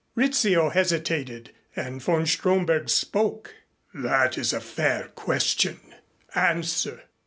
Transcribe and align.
Rizzio 0.15 0.69
hesitated 0.69 1.51
and 1.75 2.01
von 2.01 2.25
Stromberg 2.25 2.89
spoke. 2.89 3.53
"That 3.93 4.35
is 4.35 4.51
a 4.51 4.59
fair 4.59 5.09
question. 5.09 5.77
Answer." 6.33 7.03